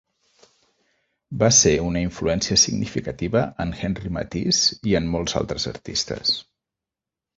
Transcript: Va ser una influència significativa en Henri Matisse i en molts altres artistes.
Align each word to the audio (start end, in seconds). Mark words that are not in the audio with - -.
Va 1.43 1.49
ser 1.57 1.73
una 1.89 2.01
influència 2.05 2.57
significativa 2.61 3.43
en 3.67 3.75
Henri 3.89 4.13
Matisse 4.19 4.79
i 4.93 4.97
en 5.01 5.15
molts 5.17 5.37
altres 5.43 5.69
artistes. 5.77 6.35